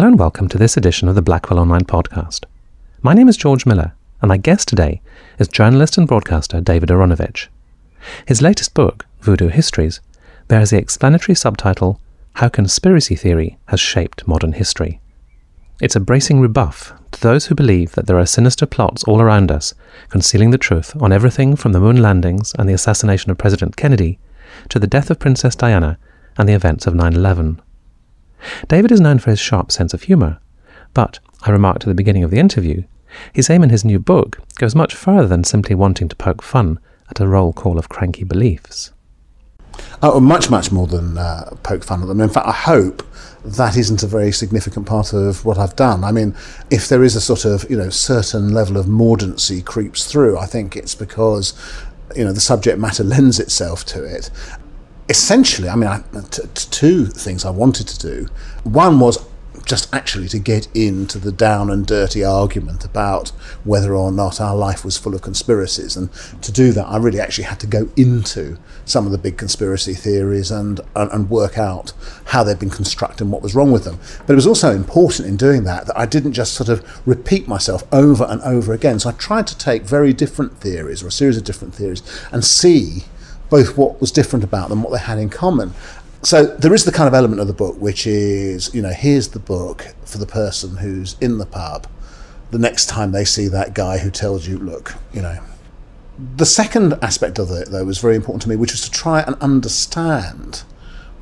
[0.00, 2.46] Hello and welcome to this edition of the Blackwell Online podcast.
[3.02, 3.92] My name is George Miller,
[4.22, 5.02] and my guest today
[5.38, 7.48] is journalist and broadcaster David Aaronovitch.
[8.24, 10.00] His latest book, Voodoo Histories,
[10.48, 12.00] bears the explanatory subtitle
[12.36, 15.02] How Conspiracy Theory Has Shaped Modern History.
[15.82, 19.52] It's a bracing rebuff to those who believe that there are sinister plots all around
[19.52, 19.74] us,
[20.08, 24.18] concealing the truth on everything from the moon landings and the assassination of President Kennedy
[24.70, 25.98] to the death of Princess Diana
[26.38, 27.60] and the events of 9 11.
[28.68, 30.38] David is known for his sharp sense of humour,
[30.94, 32.84] but, I remarked at the beginning of the interview,
[33.32, 36.78] his aim in his new book goes much further than simply wanting to poke fun
[37.08, 38.92] at a roll call of cranky beliefs.
[40.02, 42.20] Oh, much, much more than uh, poke fun at them.
[42.20, 43.02] In fact, I hope
[43.44, 46.04] that isn't a very significant part of what I've done.
[46.04, 46.34] I mean,
[46.70, 50.46] if there is a sort of, you know, certain level of mordancy creeps through, I
[50.46, 51.54] think it's because,
[52.14, 54.30] you know, the subject matter lends itself to it
[55.10, 58.28] essentially, I mean, I, t- t- two things I wanted to do.
[58.62, 59.18] One was
[59.66, 63.28] just actually to get into the down and dirty argument about
[63.64, 65.96] whether or not our life was full of conspiracies.
[65.96, 66.10] And
[66.42, 69.94] to do that, I really actually had to go into some of the big conspiracy
[69.94, 71.92] theories and, and, and work out
[72.26, 73.98] how they'd been constructed and what was wrong with them.
[74.26, 77.48] But it was also important in doing that that I didn't just sort of repeat
[77.48, 79.00] myself over and over again.
[79.00, 82.44] So I tried to take very different theories or a series of different theories and
[82.44, 83.04] see
[83.50, 85.74] both what was different about them, what they had in common.
[86.22, 89.28] So there is the kind of element of the book which is, you know, here's
[89.28, 91.86] the book for the person who's in the pub.
[92.50, 95.40] The next time they see that guy who tells you, look, you know.
[96.36, 99.22] The second aspect of it, though, was very important to me, which was to try
[99.22, 100.64] and understand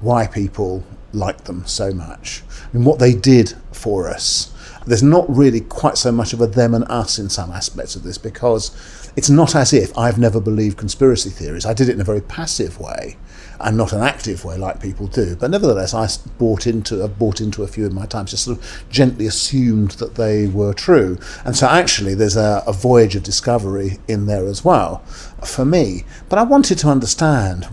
[0.01, 4.53] why people liked them so much and what they did for us.
[4.87, 8.03] There's not really quite so much of a them and us in some aspects of
[8.03, 11.67] this because it's not as if I've never believed conspiracy theories.
[11.67, 13.17] I did it in a very passive way
[13.59, 15.35] and not an active way like people do.
[15.35, 16.07] But nevertheless, I
[16.39, 19.91] bought into have bought into a few in my times, just sort of gently assumed
[20.03, 21.19] that they were true.
[21.45, 24.99] And so actually, there's a, a voyage of discovery in there as well
[25.45, 26.05] for me.
[26.29, 27.67] But I wanted to understand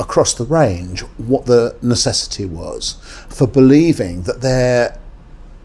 [0.00, 2.96] across the range what the necessity was
[3.28, 4.98] for believing that there,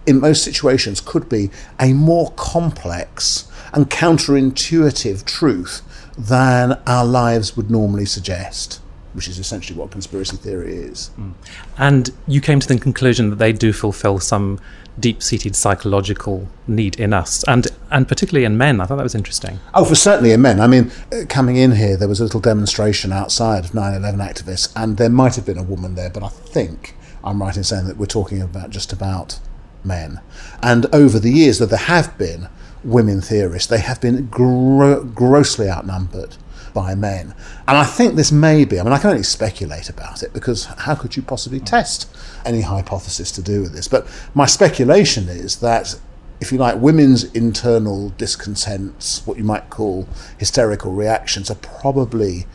[0.06, 1.50] in most situations, could be
[1.80, 5.82] a more complex and counterintuitive truth
[6.18, 8.82] than our lives would normally suggest,
[9.14, 11.12] which is essentially what conspiracy theory is.
[11.18, 11.34] Mm.
[11.78, 14.59] And you came to the conclusion that they do fulfill some
[15.00, 18.82] deep seated psychological need in us, and, and particularly in men.
[18.82, 19.59] I thought that was interesting.
[19.74, 20.59] Oh, for certainly in men.
[20.59, 24.20] I mean, uh, coming in here, there was a little demonstration outside of 9 11
[24.20, 27.64] activists, and there might have been a woman there, but I think I'm right in
[27.64, 29.40] saying that we're talking about just about
[29.84, 30.20] men.
[30.62, 32.50] And over the years, that there have been
[32.84, 33.68] women theorists.
[33.68, 36.38] They have been gro- grossly outnumbered
[36.74, 37.34] by men.
[37.68, 40.66] And I think this may be, I mean, I can only speculate about it because
[40.66, 42.09] how could you possibly test
[42.46, 43.88] any hypothesis to do with this?
[43.88, 46.00] But my speculation is that,
[46.40, 52.46] if you like, women's internal discontents, what you might call hysterical reactions, are probably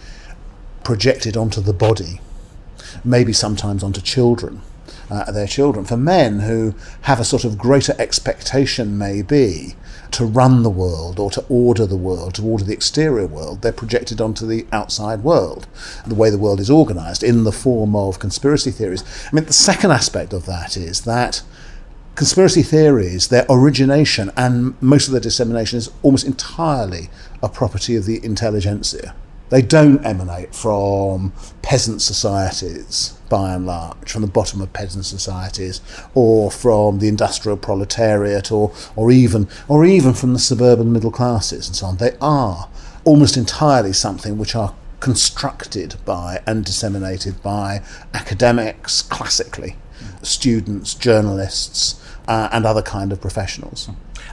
[0.83, 2.21] projected onto the body,
[3.05, 4.63] maybe sometimes onto children.
[5.09, 5.85] Uh, their children.
[5.85, 9.77] For men who have a sort of greater expectation, maybe,
[10.17, 13.61] to run the world or to order the world, to order the exterior world.
[13.61, 15.67] They're projected onto the outside world,
[16.07, 19.05] the way the world is organized in the form of conspiracy theories.
[19.27, 21.43] I mean, the second aspect of that is that
[22.15, 27.11] conspiracy theories, their origination and most of their dissemination is almost entirely
[27.43, 29.15] a property of the intelligentsia.
[29.49, 35.81] They don't emanate from peasant societies by and large, from the bottom of peasant societies,
[36.15, 41.67] or from the industrial proletariat, or, or, even, or even from the suburban middle classes
[41.67, 41.97] and so on.
[41.97, 42.69] They are
[43.05, 47.83] almost entirely something which are constructed by and disseminated by
[48.15, 49.77] academics, classically,
[50.23, 53.89] students, journalists, uh, and other kind of professionals.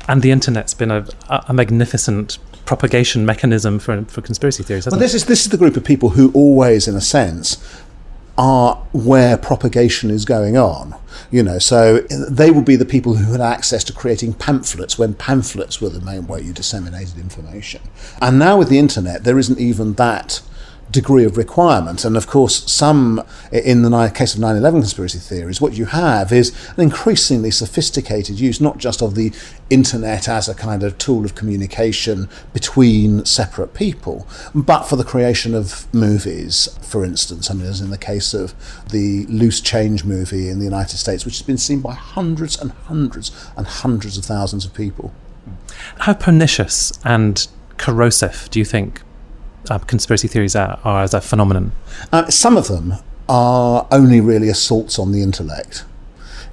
[0.08, 4.88] And the internet's been a, a magnificent propagation mechanism for, for conspiracy theories.
[4.88, 7.58] well, this is this is the group of people who always, in a sense,
[8.38, 10.96] are where propagation is going on.
[11.30, 15.14] You know, so they would be the people who had access to creating pamphlets when
[15.14, 17.82] pamphlets were the main way you disseminated information.
[18.22, 20.42] And now with the internet, there isn't even that
[20.94, 22.06] degree of requirement.
[22.06, 26.32] And of course, some, in the case of 9 11 conspiracy theories, what you have
[26.32, 29.34] is an increasingly sophisticated use, not just of the
[29.70, 35.54] internet as a kind of tool of communication between separate people, but for the creation
[35.54, 37.50] of movies, for instance.
[37.50, 38.54] I mean, as in the case of
[38.90, 42.72] the Loose Change movie in the United States, which has been seen by hundreds and
[42.72, 45.12] hundreds and hundreds of thousands of people.
[46.00, 47.48] How pernicious and
[47.78, 49.02] corrosive do you think
[49.70, 51.72] uh, conspiracy theories are, are, as a phenomenon?
[52.12, 52.96] Uh, some of them
[53.30, 55.86] are only really assaults on the intellect.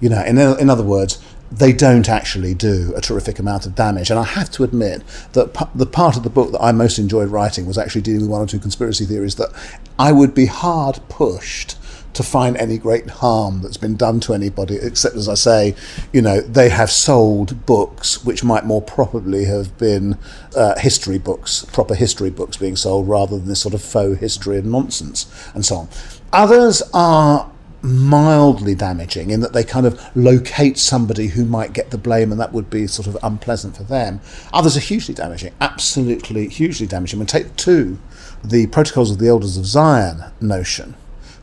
[0.01, 1.23] You know, in, in other words,
[1.53, 4.11] they don't actually do a terrific amount of damage.
[4.11, 5.03] And I have to admit
[5.33, 8.23] that p- the part of the book that I most enjoyed writing was actually dealing
[8.23, 9.51] with one or two conspiracy theories that
[9.99, 11.77] I would be hard pushed
[12.15, 15.75] to find any great harm that's been done to anybody, except as I say,
[16.12, 20.19] you know, they have sold books which might more probably have been
[20.57, 24.59] uh, history books, proper history books being sold, rather than this sort of faux history
[24.59, 25.89] and nonsense and so on.
[26.33, 27.51] Others are
[27.83, 32.41] mildly damaging in that they kind of locate somebody who might get the blame and
[32.41, 34.21] that would be sort of unpleasant for them.
[34.53, 37.21] Others are hugely damaging, absolutely hugely damaging.
[37.21, 37.99] And take two,
[38.45, 40.95] the Protocols of the Elders of Zion notion,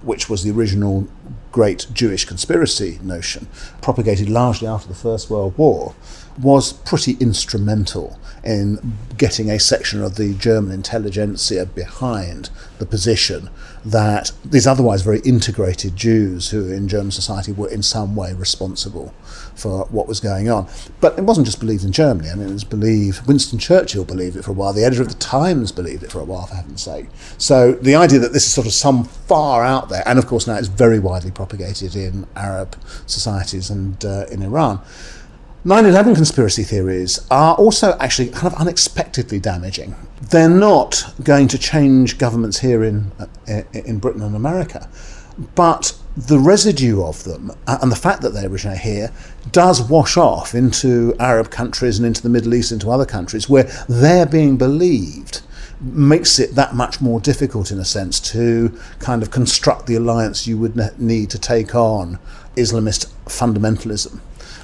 [0.08, 1.08] which was the original
[1.52, 3.48] great Jewish conspiracy notion,
[3.82, 5.96] propagated largely after the First World War,
[6.40, 12.50] was pretty instrumental in getting a section of the German intelligentsia behind
[12.80, 13.50] the position
[13.88, 19.14] that these otherwise very integrated Jews who in German society were in some way responsible
[19.56, 20.68] for what was going on.
[21.00, 22.30] But it wasn't just believed in Germany.
[22.30, 25.08] I mean, it was believed, Winston Churchill believed it for a while, the editor of
[25.08, 27.08] the Times believed it for a while, for heaven's sake.
[27.38, 30.48] So the idea that this is sort of some far out there, and of course
[30.48, 32.76] now it's very widely propagated in Arab
[33.06, 34.82] societies and uh, in Iran.
[35.64, 39.96] 9 11 conspiracy theories are also actually kind of unexpectedly damaging.
[40.22, 43.12] They're not going to change governments here in,
[43.48, 44.90] in Britain and America,
[45.56, 49.12] but the residue of them uh, and the fact that they originate here
[49.52, 53.64] does wash off into Arab countries and into the Middle East, into other countries where
[53.88, 55.42] they're being believed
[55.80, 60.48] makes it that much more difficult in a sense to kind of construct the alliance
[60.48, 62.18] you would need to take on
[62.56, 64.20] Islamist fundamentalism.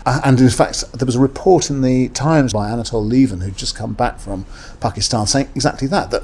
[0.08, 3.56] Uh, and in fact, there was a report in the Times by Anatol Lieven, who'd
[3.56, 4.46] just come back from
[4.82, 6.24] Pakistan, saying exactly that, that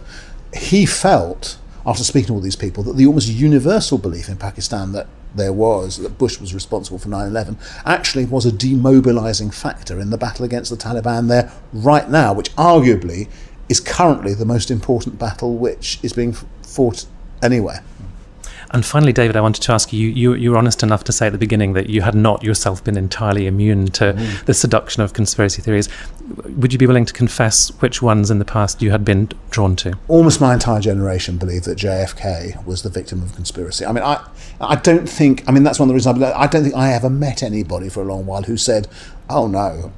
[0.58, 4.92] he felt, after speaking to all these people, that the almost universal belief in Pakistan
[4.92, 10.00] that there was, that Bush was responsible for 9 11, actually was a demobilizing factor
[10.00, 13.30] in the battle against the Taliban there right now, which arguably
[13.70, 16.34] is currently the most important battle which is being
[16.64, 17.06] fought
[17.42, 17.84] anywhere.
[18.72, 21.28] And finally, David, I wanted to ask you, you, you were honest enough to say
[21.28, 24.46] at the beginning that you had not yourself been entirely immune to mm.
[24.46, 25.90] the seduction of conspiracy theories.
[26.46, 29.76] Would you be willing to confess which ones in the past you had been drawn
[29.78, 29.98] to?
[30.08, 33.86] Almost my entire generation believed that JFK was the victim of conspiracy.
[33.86, 34.24] I mean, I,
[34.62, 36.94] I don't think, I mean, that's one of the reasons I, I don't think I
[36.94, 38.88] ever met anybody for a long while who said,
[39.30, 39.92] oh no,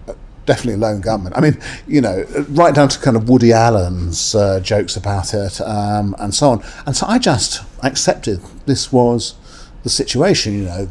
[0.52, 1.32] definitely lone gunman.
[1.34, 1.58] I mean,
[1.88, 6.36] you know, right down to kind of Woody Allen's uh, jokes about it um, and
[6.36, 6.64] so on.
[6.86, 9.36] And so I just accepted this was
[9.84, 10.90] the situation, you know.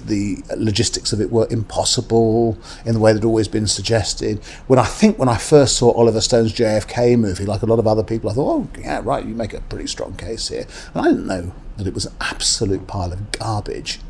[0.00, 4.42] The logistics of it were impossible in the way that had always been suggested.
[4.66, 7.86] When I think when I first saw Oliver Stone's JFK movie, like a lot of
[7.86, 10.66] other people, I thought, oh, yeah, right, you make a pretty strong case here.
[10.94, 14.00] And I didn't know that it was an absolute pile of garbage.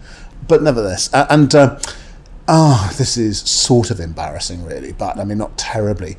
[0.46, 1.80] But nevertheless, and uh,
[2.48, 6.16] oh, this is sort of embarrassing, really, but I mean, not terribly.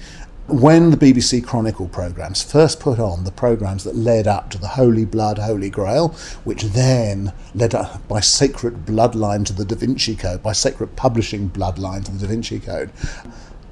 [0.48, 4.68] When the BBC Chronicle programmes first put on the programmes that led up to the
[4.68, 6.10] Holy Blood, Holy Grail,
[6.44, 11.50] which then led up by sacred bloodline to the Da Vinci Code, by sacred publishing
[11.50, 12.90] bloodline to the Da Vinci Code,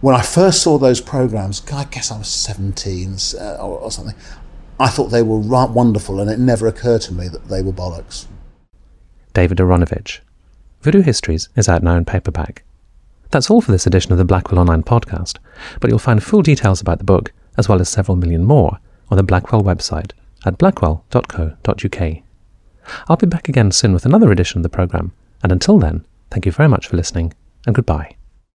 [0.02, 4.16] when I first saw those programmes, I guess I was 17 uh, or, or something,
[4.80, 8.28] I thought they were wonderful, and it never occurred to me that they were bollocks.
[9.34, 10.20] David Aaronovitch.
[10.88, 12.64] Voodoo Histories is out now in paperback.
[13.32, 15.38] That's all for this edition of the Blackwell Online podcast,
[15.82, 18.80] but you'll find full details about the book, as well as several million more,
[19.10, 20.14] on the Blackwell website
[20.46, 22.18] at blackwell.co.uk.
[23.10, 25.12] I'll be back again soon with another edition of the programme,
[25.44, 27.34] and until then, thank you very much for listening,
[27.66, 28.17] and goodbye.